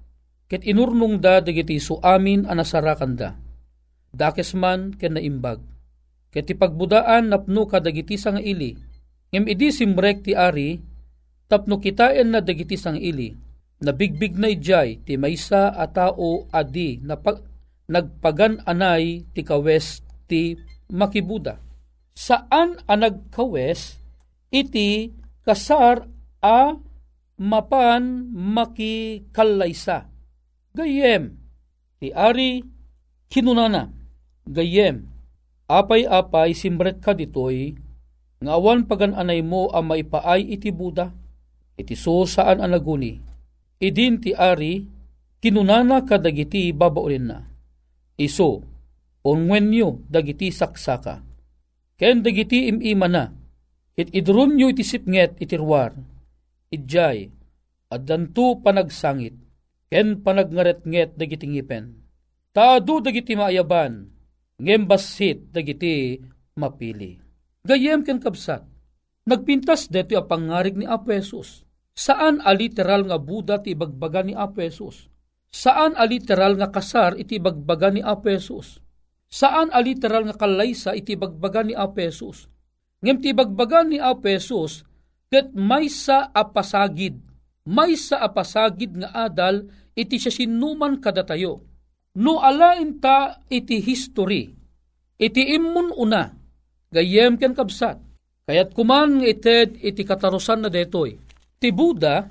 Ket 0.50 0.65
inurnong 0.65 1.21
da 1.21 1.41
dagiti 1.41 1.78
so 1.78 2.02
amin 2.02 2.50
a 2.50 2.54
nasarakan 2.58 3.13
da. 3.13 3.30
Dakes 4.10 4.58
man 4.58 4.98
ken 4.98 5.17
naimbag. 5.17 5.62
Ket 6.34 6.50
ipagbudaan 6.52 7.30
napno 7.32 7.69
kadagiti 7.69 8.17
sang 8.19 8.41
ili 8.41 8.76
Ngem 9.36 9.52
idi 9.52 9.67
simrek 9.67 10.24
ti 10.24 10.32
ari, 10.32 10.80
tapno 11.52 11.84
kitaen 11.84 12.32
na 12.32 12.39
dagiti 12.39 12.80
sang 12.80 12.95
ili, 12.95 13.36
nabigbig 13.84 14.39
na 14.39 14.48
ijay 14.48 15.04
ti 15.04 15.19
maysa 15.19 15.76
a 15.76 15.91
tao 15.91 16.48
adi 16.56 17.04
na 17.04 17.19
pag, 17.19 17.43
nagpagan 17.91 18.63
anay 18.63 19.28
ti 19.36 19.43
kawes 19.43 20.00
ti 20.24 20.56
makibuda. 20.88 21.60
Saan 22.15 22.80
a 22.88 22.95
nagkawes 22.95 23.99
iti 24.47 25.12
kasar 25.43 26.08
a 26.39 26.80
mapan 27.36 28.32
makikalaysa. 28.32 30.08
Gayem, 30.71 31.36
ti 31.99 32.15
ari 32.15 32.63
kinunana, 33.28 33.91
gayem, 34.47 35.12
apay-apay 35.67 36.56
simbrek 36.56 37.04
ka 37.04 37.12
ditoy 37.12 37.75
nga 38.39 38.51
awan 38.56 38.88
pagananay 38.88 39.43
mo 39.43 39.71
ang 39.71 39.91
maipaay 39.91 40.56
iti 40.56 40.71
Buda, 40.71 41.12
iti 41.75 41.95
so 41.99 42.23
saan 42.23 42.63
ang 42.63 42.71
naguni. 42.71 43.19
Idin 43.80 44.23
ti 44.23 44.32
ari, 44.32 44.88
kinunana 45.43 46.08
kadagiti 46.08 46.71
babaulin 46.71 47.25
na. 47.28 47.43
Iso, 48.15 48.63
onwen 49.28 49.67
nyo 49.67 49.99
dagiti 50.08 50.47
saksaka. 50.47 51.35
Ken 51.95 52.19
dagiti 52.19 52.67
imima 52.67 53.08
na, 53.08 53.31
it 53.95 54.12
idrun 54.12 54.60
nyo 54.60 54.67
iti 54.67 54.84
sipnget 54.84 55.39
itirwar. 55.39 55.95
Idjay, 56.67 57.31
at 57.88 58.03
danto 58.03 58.60
panagsangit, 58.60 59.31
ken 59.88 60.19
panagngaretnget 60.19 61.15
dagiti 61.15 61.47
ngipen. 61.47 61.95
Taado 62.51 62.99
dagiti 62.99 63.39
maayaban, 63.39 64.12
ngembasit 64.60 65.55
dagiti 65.55 66.19
mapili. 66.60 67.15
Gayem 67.63 68.03
ken 68.03 68.19
kabsat, 68.19 68.67
nagpintas 69.23 69.88
deto 69.88 70.19
a 70.19 70.23
pangarig 70.27 70.75
ni 70.75 70.84
Apesos. 70.84 71.63
Saan 71.95 72.43
a 72.43 72.51
literal 72.51 73.08
nga 73.08 73.15
Buda 73.15 73.63
ti 73.63 73.71
ibagbaga 73.71 74.19
ni 74.19 74.36
Apesos? 74.36 75.08
Saan 75.47 75.95
a 75.95 76.03
literal 76.03 76.60
nga 76.60 76.67
kasar 76.67 77.15
iti 77.15 77.39
ibagbaga 77.39 77.88
ni 77.88 78.03
Apesos? 78.03 78.84
Saan 79.36 79.67
a 79.76 79.84
literal 79.84 80.24
nga 80.32 80.39
kalaysa 80.39 80.95
iti 80.95 81.19
ibagbaga 81.19 81.60
ni 81.60 81.76
Apesos? 81.76 82.48
Ngem 83.04 83.19
ti 83.19 83.36
ibagbaga 83.36 83.84
ni 83.84 84.00
Apesos, 84.00 84.88
ket 85.28 85.52
may 85.52 85.91
sa 85.91 86.32
apasagid, 86.32 87.19
may 87.67 88.00
sa 88.00 88.24
apasagid 88.24 88.95
nga 88.95 89.12
adal 89.28 89.67
iti 89.91 90.15
siya 90.15 90.32
sinuman 90.32 91.04
kadatayo. 91.04 91.60
No 92.15 92.39
alain 92.39 92.95
ta 93.04 93.43
iti 93.52 93.84
history, 93.84 94.48
iti 95.19 95.43
immun 95.52 95.91
una, 95.91 96.32
gayem 96.88 97.36
ken 97.36 97.52
kabsat. 97.52 98.00
Kayat 98.48 98.71
kuman 98.71 99.19
ited 99.19 99.84
iti 99.84 100.08
katarusan 100.08 100.63
na 100.63 100.69
detoy. 100.71 101.12
Ti 101.60 101.76
Buda, 101.76 102.24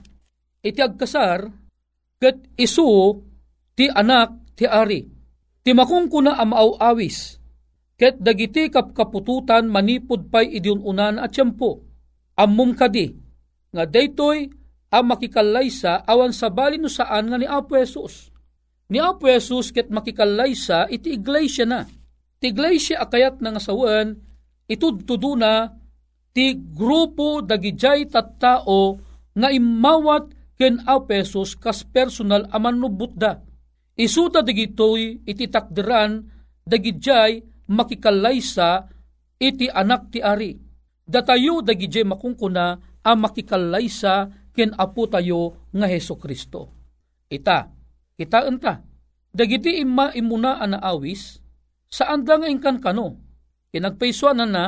iti 0.65 0.81
agkasar, 0.81 1.45
ket 2.17 2.57
isu 2.57 2.89
ti 3.77 3.93
anak 3.93 4.57
ti 4.57 4.65
ari. 4.65 5.14
Ti 5.65 5.73
makungkuna 5.73 6.37
am 6.37 6.53
awis, 6.53 7.41
ket 7.97 8.21
dagiti 8.21 8.69
kapkapututan 8.69 9.65
manipod 9.65 10.29
pay 10.29 10.61
idiununan 10.61 11.17
at 11.17 11.33
tiyempo. 11.33 11.81
Ammum 12.37 12.77
kadi, 12.77 13.09
nga 13.73 13.89
daytoy 13.89 14.53
ang 14.95 15.11
makikalaysa 15.11 16.07
awan 16.07 16.31
sa 16.31 16.53
bali 16.53 16.79
no 16.79 16.87
saan 16.87 17.27
nga 17.33 17.41
ni 17.41 17.49
Apo 17.49 17.75
Jesus. 17.75 18.31
Ni 18.93 19.03
Apo 19.03 19.27
Jesus 19.27 19.75
ket 19.75 19.91
makikalaysa 19.91 20.87
iti 20.87 21.17
iglesia 21.17 21.67
na. 21.67 21.83
Ti 22.39 22.47
iglesia 22.53 23.03
akayat 23.03 23.43
nga 23.43 23.59
sawan 23.59 24.15
itudtudo 24.71 25.35
na 25.35 25.73
ti 26.31 26.55
grupo 26.55 27.43
dagijay 27.43 28.07
tattao 28.07 29.01
nga 29.35 29.49
imawat 29.51 30.31
ken 30.55 30.79
Apo 30.87 31.11
Jesus 31.11 31.59
kas 31.59 31.83
personal 31.83 32.47
aman 32.55 32.79
no 32.79 32.87
Isuta 33.95 34.43
digitoy 34.43 35.23
iti 35.23 35.47
takderan 35.47 36.27
dagijay 36.67 37.39
makikalaysa 37.71 38.91
iti 39.39 39.71
anak 39.71 40.11
ti 40.11 40.19
ari. 40.19 40.59
Datayo 41.05 41.63
dagijay 41.63 42.03
makungkuna 42.03 42.67
ang 43.05 43.19
makikalaysa 43.23 44.31
ken 44.51 44.75
apo 44.75 45.07
tayo 45.07 45.71
nga 45.71 45.87
Heso 45.87 46.19
Kristo. 46.19 46.71
Ita, 47.31 47.67
kita 48.15 48.47
enta, 48.47 48.81
dagiti 49.35 49.83
imma 49.83 50.15
imuna 50.15 50.63
ana 50.63 50.79
awis, 50.79 51.43
saan 51.91 52.23
da 52.23 52.39
nga 52.39 52.47
ingkan 52.47 52.79
kano? 52.79 53.19
Kinagpaisuan 53.75 54.39
na 54.39 54.47
na, 54.47 54.65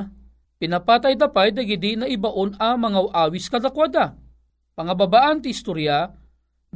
pinapatay 0.59 1.15
dapay 1.15 1.55
dagiti 1.55 1.95
na 1.95 2.11
ibaon 2.11 2.59
a 2.59 2.75
mga 2.75 3.15
awis 3.15 3.47
kadakwada. 3.47 4.19
Pangababaan 4.75 5.41
ti 5.41 5.55
istorya, 5.55 6.11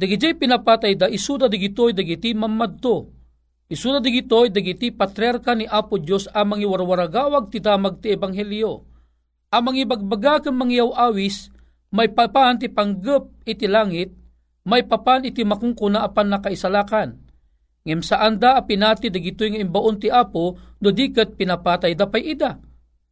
Dagiti 0.01 0.33
pinapatay 0.33 0.97
da 0.97 1.05
isuda 1.05 1.45
digitoy 1.45 1.93
dagiti 1.93 2.33
mamadto. 2.33 3.13
Isuda 3.69 4.01
digitoy 4.01 4.49
dagiti 4.49 4.89
patriarka 4.89 5.53
ni 5.53 5.69
Apo 5.69 6.01
Dios 6.01 6.25
amang 6.33 6.57
iwarwaragawag 6.57 7.53
ti 7.53 7.61
damag 7.61 8.01
ti 8.01 8.09
ebanghelyo. 8.09 8.81
Amang 9.53 9.77
ibagbaga 9.77 10.41
ken 10.41 10.57
mangyaw 10.57 10.89
awis 10.97 11.53
may 11.93 12.09
papan 12.09 12.57
ti 12.57 12.65
panggep 12.65 13.45
iti 13.45 13.69
langit, 13.69 14.09
may 14.65 14.81
papan 14.81 15.21
iti 15.21 15.45
makungkuna 15.45 16.01
apan 16.01 16.33
nakaisalakan. 16.33 17.21
Ngem 17.85 18.01
saan 18.01 18.41
da 18.41 18.57
pinati 18.65 19.13
dagitoy 19.13 19.53
nga 19.53 19.61
imbaon 19.61 20.01
ti 20.01 20.09
Apo 20.09 20.57
no 20.81 20.89
diket 20.89 21.37
pinapatay 21.37 21.93
da 21.93 22.09
pay 22.09 22.33
ida. 22.33 22.57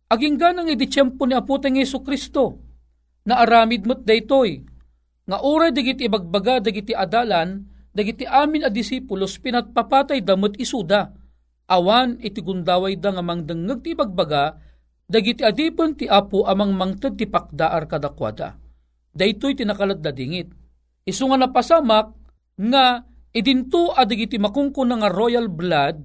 Aging 0.10 0.41
ganang 0.41 0.65
iti 0.65 0.89
tiyempo 0.89 1.21
ni 1.30 1.38
Apo 1.38 1.62
tayong 1.62 2.02
Kristo 2.02 2.58
na 3.30 3.45
aramid 3.45 3.86
mo't 3.86 4.02
daytoy 4.02 4.65
nga 5.30 5.38
oray 5.46 5.70
dagiti 5.70 6.10
ibagbaga 6.10 6.58
dagiti 6.58 6.98
adalan, 6.98 7.62
dagiti 7.94 8.26
amin 8.26 8.65
a 8.65 8.70
disipulos 8.74 9.38
pinatpapatay 9.38 10.26
damot 10.26 10.58
isuda. 10.58 11.13
Awan 11.70 12.18
iti 12.18 12.42
gundaway 12.42 12.98
da 12.98 13.13
nga 13.13 13.22
mangdengeg 13.22 13.86
ti 13.86 13.94
ibagbaga, 13.94 14.58
dagiti 15.06 15.46
adipon 15.46 15.94
ti 15.94 16.10
apo 16.10 16.50
amang 16.50 16.74
mangted 16.74 17.13
ti 17.13 17.30
pakdaar 17.30 17.86
kadakwada. 17.86 18.58
Daytoy 19.13 19.54
tinakalat 19.54 20.02
da 20.02 20.10
dingit. 20.10 20.50
Isu 21.06 21.30
nga 21.30 21.46
napasamak 21.46 22.10
nga 22.58 23.06
idinto 23.30 23.94
adigiti 23.94 24.42
makungkuna 24.42 24.98
nga 25.06 25.10
royal 25.13 25.46
blood 25.46 26.02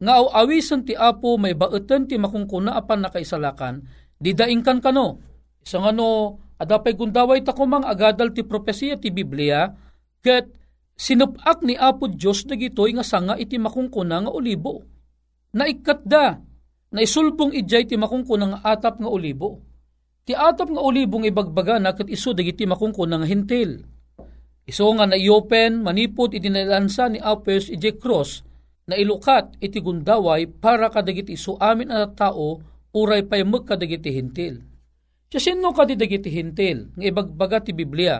nga 0.00 0.16
awisan 0.16 0.86
ti 0.86 0.94
apo 0.94 1.36
may 1.36 1.52
baetan 1.58 2.06
ti 2.06 2.16
makungkuna 2.16 2.72
apan 2.78 3.04
nakaisalakan 3.04 3.82
di 4.16 4.30
daingkan 4.32 4.78
kano. 4.78 5.20
Isang 5.60 5.84
ano 5.90 6.38
Adapay 6.60 6.92
gundaway 6.92 7.40
ta 7.40 7.56
kumang 7.56 7.88
agadal 7.88 8.36
ti 8.36 8.44
propesiya 8.44 9.00
ti 9.00 9.08
Biblia, 9.08 9.64
ket 10.20 10.52
sinupak 10.92 11.64
ni 11.64 11.72
Apo 11.72 12.04
Diyos 12.12 12.44
dagitoy 12.44 12.92
nga 12.92 13.00
sanga 13.00 13.40
iti 13.40 13.56
makungkuna 13.56 14.28
nga 14.28 14.30
olibo. 14.30 14.84
Naikat 15.56 16.04
da, 16.04 16.36
na 16.92 17.00
isulbong 17.00 17.56
ijay 17.56 17.88
ti 17.88 17.96
makungkuna 17.96 18.44
nga 18.52 18.76
atap 18.76 19.00
nga 19.00 19.08
olibo. 19.08 19.64
Ti 20.28 20.36
atap 20.36 20.68
nga 20.68 20.84
olibong 20.84 21.24
ibagbaga 21.24 21.80
na 21.80 21.96
kat 21.96 22.12
iso 22.12 22.36
dagiti 22.36 22.68
makungkuna 22.68 23.24
nga 23.24 23.26
hintil. 23.26 23.80
Iso 24.68 24.84
nga 24.92 25.08
na 25.08 25.16
i-open, 25.16 25.80
manipod 25.80 26.36
iti 26.36 26.52
nalansa 26.52 27.08
ni 27.08 27.16
Apes 27.16 27.72
ije 27.72 27.96
cross, 27.96 28.44
na 28.84 29.00
ilukat 29.00 29.56
iti 29.64 29.80
gundaway 29.80 30.44
para 30.44 30.92
kadagiti 30.92 31.40
iso 31.40 31.56
amin 31.56 31.88
at 31.88 32.20
tao, 32.20 32.60
uray 32.92 33.24
pay 33.24 33.48
magkadagiti 33.48 34.12
hintil 34.12 34.69
Siya 35.30 35.54
sino 35.54 35.70
ka 35.70 35.86
di 35.86 35.94
dagiti 35.94 36.26
hintil, 36.26 36.90
nga 36.90 37.06
ibagbaga 37.06 37.62
ti 37.62 37.70
Biblia. 37.70 38.18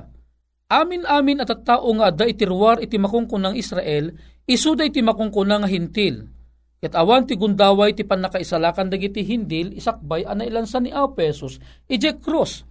Amin-amin 0.70 1.42
at 1.42 1.50
at 1.50 1.66
tao 1.66 1.90
nga 1.98 2.14
da 2.14 2.22
itirwar 2.22 2.78
iti 2.78 3.02
makungkun 3.02 3.50
ng 3.50 3.54
Israel, 3.58 4.14
isuda 4.46 4.86
iti 4.86 5.02
makungkun 5.02 5.50
nga 5.50 5.66
hintil. 5.66 6.30
Ket 6.78 6.94
awan 6.94 7.26
ti 7.26 7.34
gundaway 7.34 7.98
ti 7.98 8.06
panakaisalakan 8.06 8.94
dagiti 8.94 9.26
hindil, 9.26 9.74
isakbay 9.74 10.22
ana 10.22 10.46
ilansan 10.46 10.86
ni 10.86 10.94
Apesos, 10.94 11.58
ije 11.90 12.14
cross. 12.22 12.62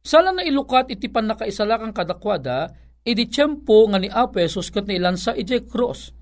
Sala 0.00 0.32
na 0.32 0.40
ilukat 0.40 0.88
iti 0.88 1.12
panakaisalakan 1.12 1.92
kadakwada, 1.92 2.72
idi 3.04 3.28
tiyempo 3.28 3.92
nga 3.92 4.00
ni 4.00 4.08
Apesos 4.08 4.72
ket 4.72 4.88
na 4.88 4.96
ilansa 4.96 5.36
ije 5.36 5.68
cross. 5.68 6.16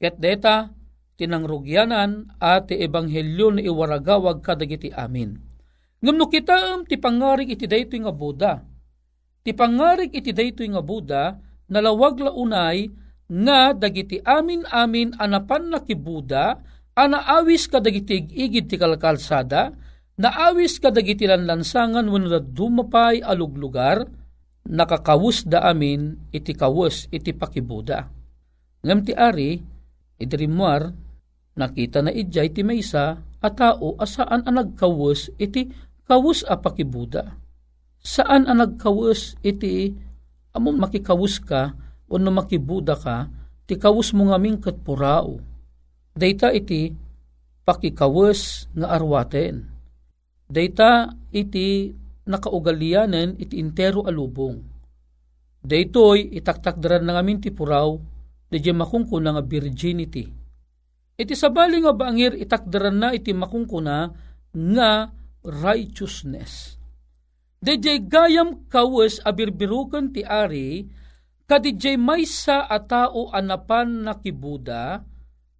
Ket 0.00 0.16
deta, 0.16 0.72
tinangrugyanan 1.20 2.40
at 2.40 2.72
ti 2.72 2.80
ebanghelyo 2.80 3.60
ni 3.60 3.68
iwaragawag 3.68 4.40
kadagiti 4.40 4.88
amin 4.88 5.49
Ngam 6.00 6.16
no 6.16 6.32
kita 6.32 6.80
ti 6.88 6.96
pangarig 6.96 7.52
iti 7.52 7.68
daytoy 7.68 8.00
nga 8.00 8.12
Buda. 8.12 8.52
Ti 9.44 9.52
pangarig 9.52 10.16
iti 10.16 10.32
daytoy 10.32 10.72
nga 10.72 10.80
Buda, 10.80 11.36
nalawag 11.68 12.24
launay 12.24 12.88
nga 13.30 13.76
dagiti 13.76 14.16
amin-amin 14.16 15.20
anapan 15.20 15.68
na 15.68 15.84
ki 15.84 15.94
Buda, 16.00 16.56
anaawis 16.96 17.68
ka 17.68 17.84
dagiti 17.84 18.16
igid 18.32 18.72
ti 18.72 18.80
kalkalsada, 18.80 19.76
naawis 20.16 20.80
ka 20.80 20.88
dagiti 20.88 21.28
lanlansangan 21.28 22.08
da 22.08 22.40
dumapay 22.40 23.20
aluglugar, 23.20 24.08
nakakawus 24.72 25.44
da 25.44 25.68
amin 25.68 26.16
iti 26.32 26.56
kawus 26.56 27.12
iti 27.12 27.36
pakibuda. 27.36 28.08
Ngam 28.80 29.00
ti 29.04 29.12
ari, 29.12 29.60
idrimuar, 30.16 30.88
nakita 31.60 32.00
na 32.00 32.08
ijay 32.08 32.56
ti 32.56 32.64
maysa, 32.64 33.20
at 33.40 33.56
tao 33.56 33.96
asaan 33.96 34.44
ang 34.44 34.56
nagkawus 34.56 35.32
iti 35.40 35.68
kawus 36.10 36.42
a 36.42 36.58
pakibuda. 36.58 37.38
Saan 38.02 38.50
ang 38.50 38.58
nagkawus 38.58 39.38
iti 39.46 39.94
among 40.50 40.82
makikawus 40.82 41.38
ka 41.38 41.70
o 42.10 42.18
no 42.18 42.34
makibuda 42.34 42.98
ka, 42.98 43.30
ti 43.70 43.78
kawus 43.78 44.10
mo 44.18 44.26
nga 44.26 44.42
mingkat 44.42 44.82
purao. 44.82 45.38
Data 46.10 46.50
iti 46.50 46.90
pakikawus 47.62 48.66
nga 48.74 48.90
arwaten. 48.90 49.70
Data 50.50 51.14
iti 51.30 51.94
nakaugalianen 52.26 53.38
iti 53.38 53.62
intero 53.62 54.02
alubong. 54.02 54.58
Daytoy 55.62 56.34
itaktakdaran 56.34 57.06
na 57.06 57.14
ngamin 57.20 57.38
ti 57.38 57.54
puraw, 57.54 57.94
di 58.50 58.58
makungkuna 58.58 59.38
nga 59.38 59.44
virginity. 59.46 60.26
Iti 61.20 61.34
sabali 61.36 61.78
nga 61.84 61.94
bangir 61.94 62.34
itakdaran 62.34 62.96
na 62.96 63.08
iti 63.14 63.30
makungkuna 63.30 63.96
nga 64.50 64.90
righteousness. 65.44 66.76
Dejay 67.60 68.08
gayam 68.08 68.64
kawes 68.72 69.20
abirbirukan 69.20 70.16
ti 70.16 70.24
ari, 70.24 70.88
kadijay 71.44 72.00
maysa 72.00 72.64
a 72.64 72.80
tao 72.80 73.28
anapan 73.36 74.08
na 74.08 74.16
kibuda, 74.16 75.04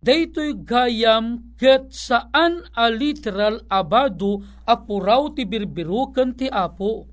daytoy 0.01 0.57
gayam 0.65 1.53
ket 1.61 1.93
saan 1.93 2.65
a 2.73 2.89
literal 2.89 3.61
abado 3.69 4.41
apuraw 4.65 5.37
ti 5.37 5.45
birbirukan 5.45 6.33
ti 6.33 6.49
apo. 6.49 7.05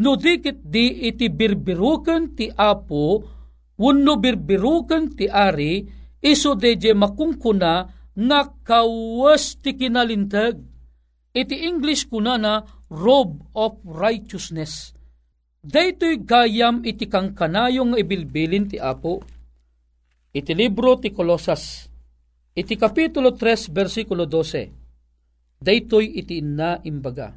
No 0.00 0.16
dikit 0.16 0.64
di 0.64 1.04
iti 1.04 1.28
birbirukan 1.28 2.32
ti 2.32 2.48
apo, 2.48 3.20
wano 3.76 4.16
birbirukan 4.16 5.12
ti 5.12 5.28
ari, 5.28 5.84
iso 6.24 6.56
deje 6.56 6.96
makungkuna 6.96 7.74
nga 8.16 8.40
kawas 8.64 9.60
ti 9.60 9.76
kinalintag 9.76 10.69
iti 11.30 11.56
English 11.66 12.10
kuna 12.10 12.34
na 12.38 12.66
robe 12.90 13.46
of 13.54 13.78
righteousness. 13.86 14.94
Daytoy 15.60 16.24
gayam 16.24 16.82
iti 16.88 17.04
kang 17.04 17.36
kanayong 17.36 17.94
ibilbilin 17.94 18.66
ti 18.66 18.80
Apo. 18.80 19.20
Iti 20.30 20.54
libro 20.54 20.94
ti 20.96 21.10
Kolosas, 21.10 21.90
iti 22.54 22.78
kapitulo 22.78 23.34
3 23.34 23.74
versikulo 23.74 24.30
12. 24.30 25.58
Daytoy 25.60 26.06
iti 26.16 26.38
inna 26.38 26.78
imbaga. 26.86 27.34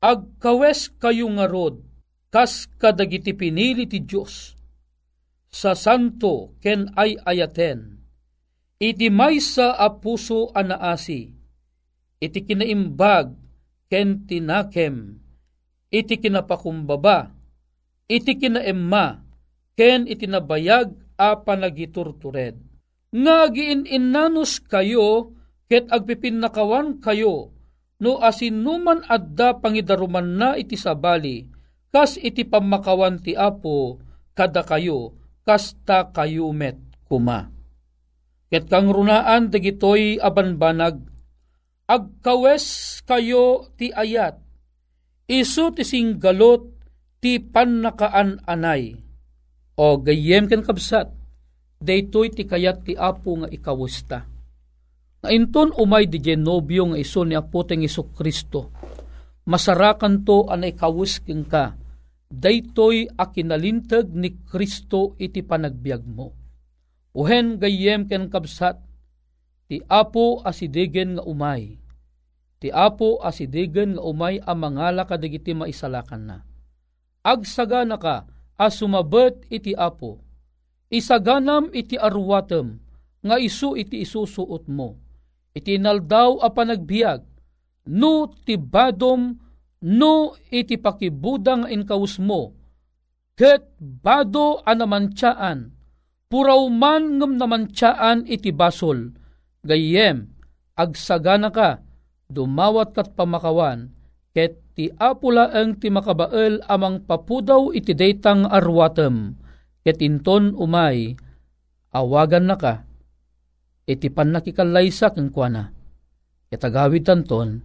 Agkawes 0.00 0.92
kayo 1.00 1.28
nga 1.32 1.48
rod, 1.48 1.80
kas 2.28 2.68
kadagiti 2.76 3.32
pinili 3.32 3.88
ti 3.88 4.04
Diyos. 4.04 4.54
Sa 5.50 5.74
santo 5.74 6.54
ken 6.62 6.92
ay 6.94 7.18
ayaten, 7.26 7.98
iti 8.78 9.10
maysa 9.10 9.74
a 9.74 9.90
puso 9.98 10.52
anaasi, 10.54 11.39
iti 12.20 12.44
kinaimbag 12.44 13.34
ken 13.90 14.28
tinakem, 14.28 15.18
iti 15.90 16.14
kinapakumbaba, 16.20 17.34
iti 18.06 18.38
kinaemma, 18.38 19.24
ken 19.74 20.06
iti 20.06 20.28
nabayag 20.30 20.94
a 21.16 21.34
panagiturtured. 21.40 22.70
nga 23.10 23.50
giin-inanos 23.50 24.62
kayo 24.70 25.34
ket 25.66 25.90
agpipinakawan 25.90 27.02
kayo 27.02 27.50
no 27.98 28.22
asinuman 28.22 29.02
adda 29.10 29.58
pangidaruman 29.58 30.38
na 30.38 30.48
iti 30.54 30.78
sabali 30.78 31.50
kas 31.90 32.14
iti 32.16 32.46
pamakawan 32.46 33.18
ti 33.18 33.34
apo 33.34 33.98
kada 34.38 34.62
kayo 34.62 35.18
kasta 35.42 36.14
kayo 36.14 36.54
met 36.54 36.78
kuma. 37.10 37.50
Ket 38.50 38.70
kang 38.70 38.90
runaan 38.90 39.50
dagitoy 39.50 40.22
abanbanag 40.22 41.02
agkawes 41.90 42.66
kayo 43.02 43.66
ti 43.74 43.90
ayat 43.90 44.38
isu 45.26 45.74
ti 45.74 45.82
singgalot 45.82 46.70
ti 47.18 47.42
pannakaan 47.42 48.38
anay 48.46 48.94
o 49.74 49.98
gayem 49.98 50.46
ken 50.46 50.62
kabsat 50.62 51.10
daytoy 51.80 52.28
ti 52.30 52.44
kayat 52.44 52.84
ti 52.84 52.92
apo 52.92 53.40
nga 53.40 53.48
ikawusta. 53.48 54.28
Nga 55.20 55.28
inton 55.32 55.72
umay 55.76 56.08
di 56.08 56.20
genobyo 56.20 56.92
nga 56.92 56.98
iso 57.00 57.24
ni 57.24 57.32
apo 57.32 57.64
teng 57.64 57.80
iso 57.80 58.08
Kristo. 58.12 58.72
Masarakan 59.48 60.20
to 60.22 60.44
anay 60.52 60.76
kawus 60.76 61.24
ken 61.24 61.48
ka. 61.48 61.76
Daytoy 62.30 63.10
akinalintag 63.18 64.12
ni 64.12 64.36
Kristo 64.46 65.18
iti 65.18 65.42
panagbiag 65.42 66.04
mo. 66.06 66.36
Uhen 67.16 67.58
gayem 67.58 68.06
ken 68.06 68.30
kabsat 68.30 68.78
ti 69.66 69.80
apo 69.88 70.44
asidegen 70.44 71.18
nga 71.18 71.24
umay. 71.26 71.79
Ti 72.60 72.68
apo 72.68 73.24
asidegen 73.24 73.96
nga 73.96 74.04
umay 74.04 74.36
a 74.44 74.52
mangala 74.52 75.08
kadagiti 75.08 75.56
maisalakan 75.56 76.22
na. 76.28 76.36
Agsaga 77.24 77.88
na 77.88 77.96
ka 77.96 78.28
as 78.60 78.76
iti 79.48 79.72
apo 79.72 80.20
Isaganam 80.90 81.70
iti 81.70 81.94
arwatem, 81.94 82.82
nga 83.22 83.38
isu 83.38 83.78
iti 83.78 84.02
isusuot 84.02 84.66
mo. 84.66 84.98
Iti 85.54 85.78
naldaw 85.78 86.42
a 86.42 86.50
panagbiag, 86.50 87.22
no 87.94 88.26
tibadom, 88.42 89.38
no 89.86 90.34
iti 90.50 90.74
pakibudang 90.74 91.70
inkaus 91.70 92.18
mo. 92.18 92.58
Ket 93.38 93.70
bado 93.78 94.66
anamantsaan, 94.66 95.70
puraw 96.26 96.66
man 96.66 97.22
ngem 97.22 97.38
namantsaan 97.38 98.26
iti 98.26 98.50
basol. 98.50 99.14
Gayem, 99.62 100.26
agsagana 100.74 101.54
ka, 101.54 101.86
dumawat 102.30 102.94
kat 102.94 103.12
pamakawan, 103.18 103.90
ket 104.30 104.62
ti 104.78 104.88
apula 104.96 105.50
ang 105.50 105.76
ti 105.76 105.90
makabael 105.90 106.62
amang 106.70 107.02
papudaw 107.02 107.74
iti 107.74 107.92
daytang 107.92 108.46
arwatem 108.46 109.34
ket 109.82 109.98
inton 110.00 110.54
umay 110.54 111.18
awagan 111.90 112.46
na 112.46 112.56
ka. 112.56 112.86
Iti 113.90 114.06
pan 114.06 114.30
nakikalaysa 114.30 115.10
keng 115.10 115.34
kuana. 115.34 115.74
Ket 116.46 116.62
agawid 116.62 117.06
tanton 117.06 117.62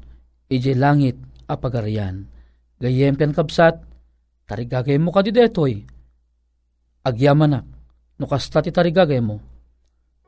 ije 0.50 0.74
langit 0.74 1.18
a 1.46 1.58
pagarian 1.58 2.26
gayem 2.82 3.18
ken 3.18 3.34
kabsat 3.34 3.82
tarigagay 4.50 4.98
mo 4.98 5.14
kadi 5.14 5.30
detoy. 5.30 5.86
Agyamanak 7.06 7.66
no 8.18 8.26
kasta 8.26 8.66
ti 8.66 8.74
tarigagay 8.74 9.22
mo. 9.22 9.38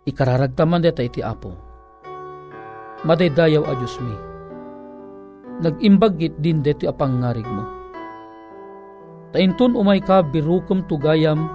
Ikararagtaman 0.07 0.85
deta 0.85 1.03
iti 1.03 1.19
apo. 1.19 1.51
Madaydayaw 3.03 3.63
a 3.65 3.73
Diyos 3.77 3.97
mi 4.01 4.26
nagimbagit 5.63 6.37
din 6.41 6.61
deto 6.61 6.89
apangarig 6.89 7.45
mo 7.47 7.63
tainton 9.35 9.75
umay 9.77 10.01
ka 10.01 10.23
birukom 10.23 10.85
tugayam 10.85 11.45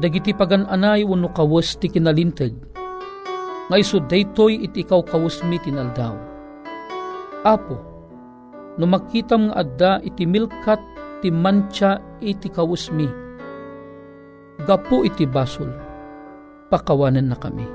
dagiti 0.00 0.32
pagananay 0.32 1.04
wano 1.04 1.28
kawas 1.32 1.76
ti 1.76 1.90
kinalinteg, 1.90 2.54
nga 3.68 3.76
iso 3.76 4.00
daytoy 4.00 4.64
iti 4.64 4.86
ikaw 4.86 5.04
kawas 5.04 5.44
mi 5.44 5.60
tinaldaw. 5.60 6.16
Apo, 7.42 7.76
no 8.78 8.84
makitam 8.88 9.50
nga 9.50 9.66
adda 9.66 9.92
iti 10.06 10.24
milkat 10.24 10.80
ti 11.20 11.28
mancha 11.28 12.00
iti 12.22 12.48
kawas 12.48 12.88
mi, 12.94 13.08
gapo 14.64 15.04
iti 15.04 15.28
basol, 15.28 15.68
pakawanan 16.70 17.28
na 17.28 17.36
kami. 17.36 17.66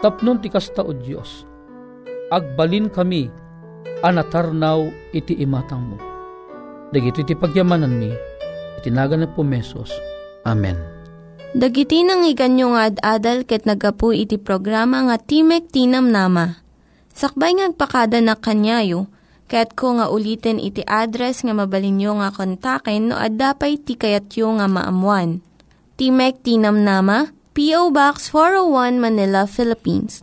Tapnon 0.00 0.40
ti 0.40 0.48
kasta 0.48 0.80
o 0.80 0.96
Diyos, 0.96 1.44
agbalin 2.32 2.88
kami, 2.88 3.28
anatarnaw 4.00 4.88
iti 5.12 5.36
imatang 5.40 5.82
mo. 5.92 5.96
Dagito 6.90 7.22
iti 7.22 7.38
pagyamanan 7.38 7.94
mi, 7.94 8.10
itinagan 8.80 9.22
na 9.22 9.28
po 9.30 9.44
mesos. 9.46 9.92
Amen. 10.42 11.00
Dagiti 11.50 12.06
nang 12.06 12.22
iganyo 12.22 12.74
nga 12.78 12.90
ad-adal 12.90 13.42
ket 13.42 13.66
nagapu 13.66 14.14
iti 14.14 14.38
programa 14.38 15.02
nga 15.06 15.18
Timek 15.18 15.66
Tinam 15.70 16.08
Nama. 16.08 16.62
Sakbay 17.10 17.58
ngagpakada 17.58 18.22
na 18.22 18.38
kanyayo, 18.38 19.10
ket 19.50 19.74
ko 19.74 19.98
nga 19.98 20.06
ulitin 20.08 20.62
iti 20.62 20.86
address 20.86 21.42
nga 21.42 21.50
mabalinyo 21.50 22.22
nga 22.22 22.30
kontaken 22.30 23.10
no 23.10 23.18
ad-dapay 23.18 23.82
tikayatyo 23.82 24.62
nga 24.62 24.70
maamuan. 24.70 25.42
Timek 25.98 26.38
Tinam 26.46 26.86
Nama, 26.86 27.28
P.O. 27.50 27.90
Box 27.90 28.30
401 28.32 29.02
Manila, 29.02 29.44
Philippines. 29.44 30.22